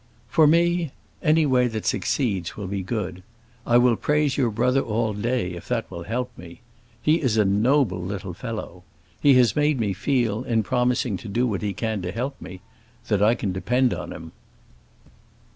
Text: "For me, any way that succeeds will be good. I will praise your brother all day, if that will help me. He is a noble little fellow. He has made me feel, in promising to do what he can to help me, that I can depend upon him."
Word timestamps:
"For 0.29 0.47
me, 0.47 0.93
any 1.21 1.45
way 1.45 1.67
that 1.67 1.85
succeeds 1.85 2.57
will 2.57 2.65
be 2.65 2.81
good. 2.81 3.21
I 3.67 3.77
will 3.77 3.95
praise 3.95 4.35
your 4.35 4.49
brother 4.49 4.79
all 4.81 5.13
day, 5.13 5.51
if 5.51 5.67
that 5.67 5.91
will 5.91 6.01
help 6.05 6.35
me. 6.35 6.61
He 6.99 7.21
is 7.21 7.37
a 7.37 7.45
noble 7.45 8.01
little 8.01 8.33
fellow. 8.33 8.81
He 9.21 9.35
has 9.35 9.55
made 9.55 9.79
me 9.79 9.93
feel, 9.93 10.43
in 10.43 10.63
promising 10.63 11.17
to 11.17 11.27
do 11.27 11.45
what 11.45 11.61
he 11.61 11.73
can 11.73 12.01
to 12.01 12.11
help 12.11 12.41
me, 12.41 12.61
that 13.09 13.21
I 13.21 13.35
can 13.35 13.51
depend 13.51 13.93
upon 13.93 14.11
him." 14.11 14.31